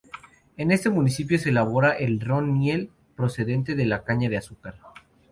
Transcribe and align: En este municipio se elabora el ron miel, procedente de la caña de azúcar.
En 0.57 0.71
este 0.71 0.89
municipio 0.89 1.37
se 1.37 1.49
elabora 1.49 1.91
el 1.91 2.19
ron 2.21 2.57
miel, 2.57 2.89
procedente 3.15 3.75
de 3.75 3.85
la 3.85 4.03
caña 4.03 4.29
de 4.31 4.37
azúcar. 4.37 4.79